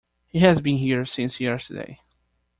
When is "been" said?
0.61-0.79